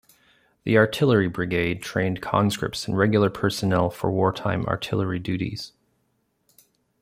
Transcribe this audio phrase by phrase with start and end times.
[0.63, 5.73] The Artillery Brigade trained conscripts and regular personnel for wartime artillery duties.